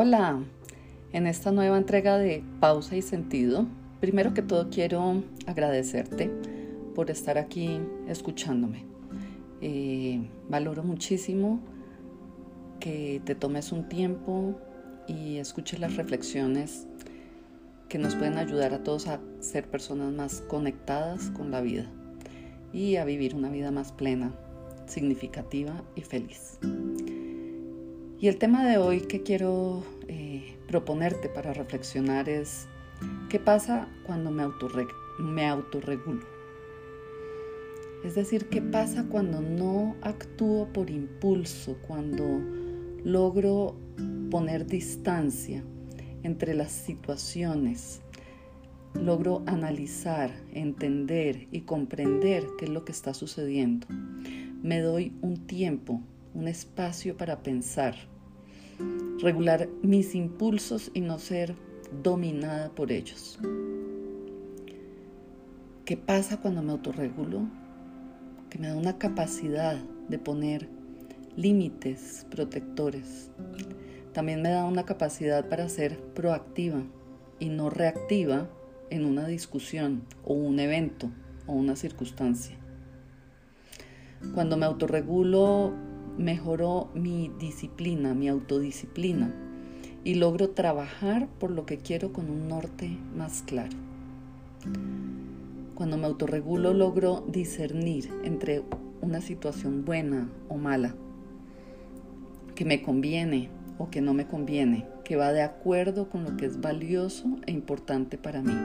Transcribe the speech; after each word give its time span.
Hola, 0.00 0.38
en 1.12 1.26
esta 1.26 1.50
nueva 1.50 1.76
entrega 1.76 2.18
de 2.18 2.44
Pausa 2.60 2.94
y 2.94 3.02
Sentido, 3.02 3.66
primero 3.98 4.32
que 4.32 4.42
todo 4.42 4.70
quiero 4.70 5.24
agradecerte 5.44 6.30
por 6.94 7.10
estar 7.10 7.36
aquí 7.36 7.80
escuchándome. 8.06 8.84
Eh, 9.60 10.20
valoro 10.48 10.84
muchísimo 10.84 11.58
que 12.78 13.20
te 13.24 13.34
tomes 13.34 13.72
un 13.72 13.88
tiempo 13.88 14.54
y 15.08 15.38
escuches 15.38 15.80
las 15.80 15.96
reflexiones 15.96 16.86
que 17.88 17.98
nos 17.98 18.14
pueden 18.14 18.38
ayudar 18.38 18.74
a 18.74 18.84
todos 18.84 19.08
a 19.08 19.18
ser 19.40 19.68
personas 19.68 20.12
más 20.12 20.42
conectadas 20.42 21.32
con 21.32 21.50
la 21.50 21.60
vida 21.60 21.90
y 22.72 22.94
a 22.94 23.04
vivir 23.04 23.34
una 23.34 23.50
vida 23.50 23.72
más 23.72 23.90
plena, 23.90 24.32
significativa 24.86 25.82
y 25.96 26.02
feliz. 26.02 26.60
Y 28.20 28.26
el 28.26 28.36
tema 28.36 28.66
de 28.66 28.78
hoy 28.78 29.02
que 29.02 29.22
quiero 29.22 29.84
eh, 30.08 30.56
proponerte 30.66 31.28
para 31.28 31.54
reflexionar 31.54 32.28
es, 32.28 32.66
¿qué 33.28 33.38
pasa 33.38 33.88
cuando 34.06 34.32
me, 34.32 34.44
me 35.20 35.46
autorregulo? 35.46 36.26
Es 38.04 38.16
decir, 38.16 38.48
¿qué 38.48 38.60
pasa 38.60 39.06
cuando 39.08 39.40
no 39.40 39.94
actúo 40.02 40.66
por 40.72 40.90
impulso, 40.90 41.78
cuando 41.86 42.24
logro 43.04 43.76
poner 44.32 44.66
distancia 44.66 45.62
entre 46.24 46.54
las 46.54 46.72
situaciones, 46.72 48.00
logro 48.94 49.44
analizar, 49.46 50.32
entender 50.52 51.46
y 51.52 51.60
comprender 51.60 52.48
qué 52.58 52.64
es 52.64 52.70
lo 52.72 52.84
que 52.84 52.90
está 52.90 53.14
sucediendo? 53.14 53.86
Me 54.60 54.80
doy 54.80 55.12
un 55.22 55.46
tiempo 55.46 56.02
un 56.34 56.48
espacio 56.48 57.16
para 57.16 57.42
pensar, 57.42 57.94
regular 59.20 59.68
mis 59.82 60.14
impulsos 60.14 60.90
y 60.94 61.00
no 61.00 61.18
ser 61.18 61.54
dominada 62.02 62.70
por 62.70 62.92
ellos. 62.92 63.38
¿Qué 65.84 65.96
pasa 65.96 66.40
cuando 66.40 66.62
me 66.62 66.72
autorregulo? 66.72 67.48
Que 68.50 68.58
me 68.58 68.68
da 68.68 68.76
una 68.76 68.98
capacidad 68.98 69.76
de 70.08 70.18
poner 70.18 70.68
límites 71.36 72.26
protectores. 72.30 73.30
También 74.12 74.42
me 74.42 74.50
da 74.50 74.64
una 74.64 74.84
capacidad 74.84 75.48
para 75.48 75.68
ser 75.68 75.98
proactiva 76.14 76.82
y 77.38 77.48
no 77.48 77.70
reactiva 77.70 78.50
en 78.90 79.04
una 79.04 79.26
discusión 79.26 80.02
o 80.24 80.34
un 80.34 80.60
evento 80.60 81.10
o 81.46 81.52
una 81.52 81.76
circunstancia. 81.76 82.56
Cuando 84.34 84.56
me 84.56 84.66
autorregulo 84.66 85.72
mejoró 86.18 86.88
mi 86.94 87.30
disciplina, 87.38 88.12
mi 88.12 88.28
autodisciplina 88.28 89.32
y 90.04 90.14
logro 90.14 90.50
trabajar 90.50 91.28
por 91.38 91.50
lo 91.50 91.64
que 91.64 91.78
quiero 91.78 92.12
con 92.12 92.28
un 92.28 92.48
norte 92.48 92.90
más 93.16 93.42
claro. 93.42 93.76
Cuando 95.74 95.96
me 95.96 96.06
autorregulo 96.06 96.74
logro 96.74 97.24
discernir 97.28 98.10
entre 98.24 98.62
una 99.00 99.20
situación 99.20 99.84
buena 99.84 100.28
o 100.48 100.56
mala, 100.56 100.94
que 102.54 102.64
me 102.64 102.82
conviene 102.82 103.50
o 103.78 103.88
que 103.88 104.00
no 104.00 104.12
me 104.12 104.26
conviene, 104.26 104.86
que 105.04 105.16
va 105.16 105.32
de 105.32 105.42
acuerdo 105.42 106.10
con 106.10 106.24
lo 106.24 106.36
que 106.36 106.46
es 106.46 106.60
valioso 106.60 107.28
e 107.46 107.52
importante 107.52 108.18
para 108.18 108.42
mí. 108.42 108.56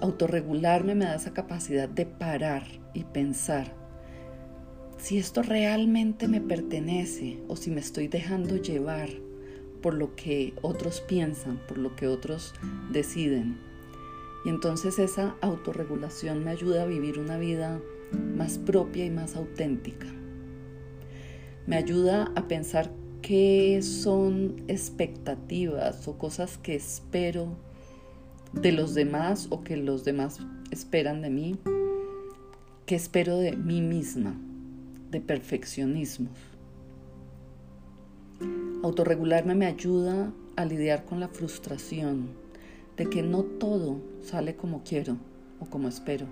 Autorregularme 0.00 0.94
me 0.94 1.04
da 1.04 1.14
esa 1.14 1.32
capacidad 1.32 1.88
de 1.88 2.06
parar 2.06 2.64
y 2.94 3.04
pensar 3.04 3.85
si 4.98 5.18
esto 5.18 5.42
realmente 5.42 6.26
me 6.26 6.40
pertenece 6.40 7.38
o 7.48 7.56
si 7.56 7.70
me 7.70 7.80
estoy 7.80 8.08
dejando 8.08 8.56
llevar 8.56 9.10
por 9.82 9.94
lo 9.94 10.16
que 10.16 10.54
otros 10.62 11.00
piensan, 11.00 11.60
por 11.68 11.78
lo 11.78 11.94
que 11.94 12.08
otros 12.08 12.54
deciden. 12.90 13.58
Y 14.44 14.48
entonces 14.48 14.98
esa 14.98 15.36
autorregulación 15.42 16.44
me 16.44 16.50
ayuda 16.50 16.82
a 16.82 16.86
vivir 16.86 17.18
una 17.18 17.38
vida 17.38 17.80
más 18.36 18.58
propia 18.58 19.04
y 19.04 19.10
más 19.10 19.36
auténtica. 19.36 20.06
Me 21.66 21.76
ayuda 21.76 22.32
a 22.34 22.48
pensar 22.48 22.90
qué 23.22 23.80
son 23.82 24.62
expectativas 24.68 26.06
o 26.08 26.16
cosas 26.16 26.58
que 26.58 26.76
espero 26.76 27.56
de 28.52 28.72
los 28.72 28.94
demás 28.94 29.48
o 29.50 29.62
que 29.62 29.76
los 29.76 30.04
demás 30.04 30.38
esperan 30.70 31.22
de 31.22 31.30
mí, 31.30 31.58
que 32.86 32.94
espero 32.94 33.36
de 33.36 33.56
mí 33.56 33.80
misma 33.80 34.40
de 35.10 35.20
perfeccionismos. 35.20 36.38
Autorregularme 38.82 39.54
me 39.54 39.66
ayuda 39.66 40.32
a 40.56 40.64
lidiar 40.64 41.04
con 41.04 41.20
la 41.20 41.28
frustración 41.28 42.28
de 42.96 43.06
que 43.06 43.22
no 43.22 43.42
todo 43.42 44.00
sale 44.22 44.56
como 44.56 44.82
quiero 44.82 45.16
o 45.60 45.66
como 45.66 45.88
espero. 45.88 46.26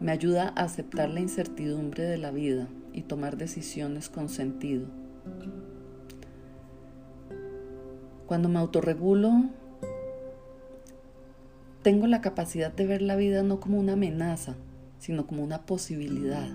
Me 0.00 0.10
ayuda 0.10 0.52
a 0.56 0.64
aceptar 0.64 1.10
la 1.10 1.20
incertidumbre 1.20 2.04
de 2.04 2.18
la 2.18 2.30
vida 2.30 2.68
y 2.92 3.02
tomar 3.02 3.36
decisiones 3.36 4.08
con 4.08 4.28
sentido. 4.28 4.86
Cuando 8.26 8.48
me 8.48 8.58
autorregulo, 8.58 9.44
tengo 11.82 12.06
la 12.06 12.20
capacidad 12.20 12.72
de 12.72 12.86
ver 12.86 13.02
la 13.02 13.16
vida 13.16 13.42
no 13.42 13.60
como 13.60 13.78
una 13.78 13.92
amenaza, 13.92 14.56
sino 14.98 15.26
como 15.26 15.42
una 15.42 15.66
posibilidad. 15.66 16.48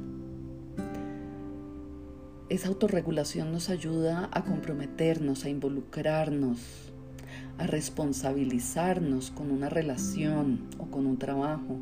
Esa 2.49 2.69
autorregulación 2.69 3.51
nos 3.51 3.69
ayuda 3.69 4.29
a 4.31 4.45
comprometernos, 4.45 5.43
a 5.43 5.49
involucrarnos, 5.49 6.93
a 7.57 7.67
responsabilizarnos 7.67 9.31
con 9.31 9.51
una 9.51 9.67
relación 9.67 10.61
o 10.77 10.85
con 10.85 11.07
un 11.07 11.19
trabajo 11.19 11.79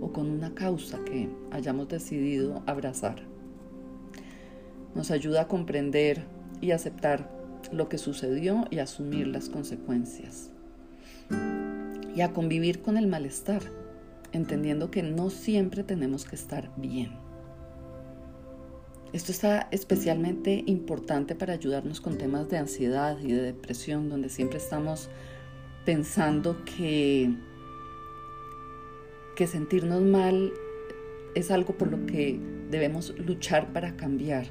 o 0.00 0.10
con 0.10 0.30
una 0.30 0.54
causa 0.54 1.04
que 1.04 1.28
hayamos 1.50 1.88
decidido 1.88 2.62
abrazar. 2.66 3.16
Nos 4.94 5.10
ayuda 5.10 5.42
a 5.42 5.48
comprender 5.48 6.24
y 6.62 6.70
aceptar 6.70 7.30
lo 7.70 7.90
que 7.90 7.98
sucedió 7.98 8.64
y 8.70 8.78
asumir 8.78 9.26
las 9.26 9.50
consecuencias. 9.50 10.50
Y 12.16 12.22
a 12.22 12.32
convivir 12.32 12.80
con 12.80 12.96
el 12.96 13.06
malestar, 13.06 13.62
entendiendo 14.32 14.90
que 14.90 15.02
no 15.02 15.28
siempre 15.28 15.84
tenemos 15.84 16.24
que 16.24 16.36
estar 16.36 16.70
bien. 16.78 17.29
Esto 19.12 19.32
está 19.32 19.68
especialmente 19.72 20.62
importante 20.66 21.34
para 21.34 21.54
ayudarnos 21.54 22.00
con 22.00 22.16
temas 22.16 22.48
de 22.48 22.58
ansiedad 22.58 23.18
y 23.20 23.32
de 23.32 23.42
depresión, 23.42 24.08
donde 24.08 24.28
siempre 24.28 24.58
estamos 24.58 25.08
pensando 25.84 26.64
que, 26.64 27.34
que 29.34 29.48
sentirnos 29.48 30.02
mal 30.02 30.52
es 31.34 31.50
algo 31.50 31.76
por 31.76 31.90
lo 31.90 32.06
que 32.06 32.38
debemos 32.70 33.18
luchar 33.18 33.72
para 33.72 33.96
cambiar. 33.96 34.46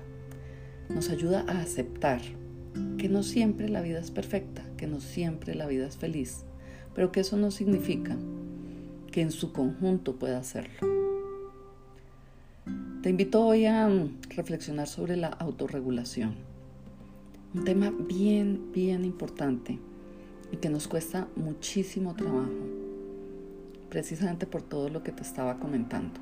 Nos 0.89 1.09
ayuda 1.09 1.45
a 1.47 1.61
aceptar 1.61 2.19
que 2.97 3.07
no 3.07 3.23
siempre 3.23 3.69
la 3.69 3.81
vida 3.81 3.99
es 3.99 4.11
perfecta, 4.11 4.65
que 4.75 4.87
no 4.87 4.99
siempre 4.99 5.55
la 5.55 5.67
vida 5.67 5.87
es 5.87 5.95
feliz, 5.95 6.43
pero 6.93 7.13
que 7.13 7.21
eso 7.21 7.37
no 7.37 7.51
significa 7.51 8.17
que 9.09 9.21
en 9.21 9.31
su 9.31 9.53
conjunto 9.53 10.19
pueda 10.19 10.43
serlo. 10.43 10.98
Te 13.01 13.09
invito 13.09 13.45
hoy 13.45 13.65
a 13.65 13.87
mm, 13.87 14.17
reflexionar 14.35 14.85
sobre 14.85 15.15
la 15.15 15.29
autorregulación. 15.29 16.35
Un 17.53 17.63
tema 17.63 17.93
bien, 17.97 18.73
bien 18.73 19.05
importante 19.05 19.79
y 20.51 20.57
que 20.57 20.69
nos 20.69 20.89
cuesta 20.89 21.29
muchísimo 21.37 22.13
trabajo, 22.13 22.51
precisamente 23.89 24.45
por 24.47 24.63
todo 24.63 24.89
lo 24.89 25.01
que 25.01 25.13
te 25.13 25.23
estaba 25.23 25.59
comentando. 25.59 26.19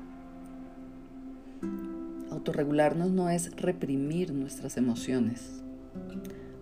Autorregularnos 2.30 3.10
no 3.10 3.28
es 3.28 3.50
reprimir 3.56 4.32
nuestras 4.32 4.76
emociones. 4.76 5.64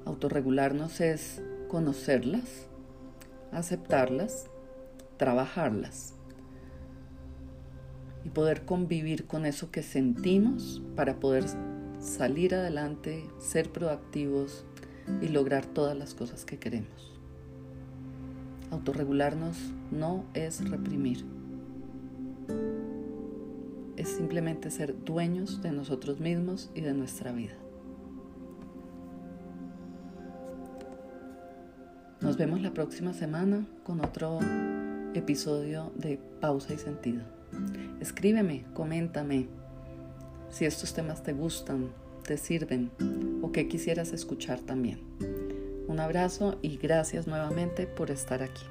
Autorregularnos 0.06 1.02
es 1.02 1.42
conocerlas, 1.68 2.68
aceptarlas, 3.52 4.46
trabajarlas 5.18 6.15
y 8.26 8.28
poder 8.28 8.64
convivir 8.64 9.28
con 9.28 9.46
eso 9.46 9.70
que 9.70 9.84
sentimos 9.84 10.82
para 10.96 11.20
poder 11.20 11.44
salir 12.00 12.56
adelante, 12.56 13.24
ser 13.38 13.70
proactivos 13.70 14.64
y 15.22 15.28
lograr 15.28 15.64
todas 15.64 15.96
las 15.96 16.12
cosas 16.12 16.44
que 16.44 16.58
queremos. 16.58 17.20
Autorregularnos 18.72 19.56
no 19.92 20.24
es 20.34 20.68
reprimir, 20.68 21.24
es 23.96 24.08
simplemente 24.08 24.72
ser 24.72 25.04
dueños 25.04 25.62
de 25.62 25.70
nosotros 25.70 26.18
mismos 26.18 26.72
y 26.74 26.80
de 26.80 26.94
nuestra 26.94 27.30
vida. 27.30 27.54
Nos 32.20 32.36
vemos 32.36 32.60
la 32.60 32.74
próxima 32.74 33.12
semana 33.12 33.68
con 33.84 34.04
otro 34.04 34.40
episodio 35.14 35.92
de 35.94 36.18
Pausa 36.40 36.74
y 36.74 36.78
Sentido. 36.78 37.35
Escríbeme, 38.00 38.64
coméntame 38.74 39.48
si 40.50 40.64
estos 40.64 40.94
temas 40.94 41.22
te 41.22 41.32
gustan, 41.32 41.92
te 42.22 42.36
sirven 42.36 42.90
o 43.42 43.52
qué 43.52 43.68
quisieras 43.68 44.12
escuchar 44.12 44.60
también. 44.60 45.00
Un 45.88 46.00
abrazo 46.00 46.58
y 46.62 46.76
gracias 46.76 47.26
nuevamente 47.26 47.86
por 47.86 48.10
estar 48.10 48.42
aquí. 48.42 48.64